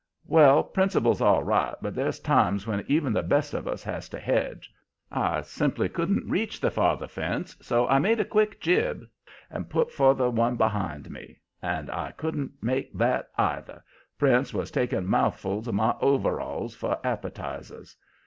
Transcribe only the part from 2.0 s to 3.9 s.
times when even the best of us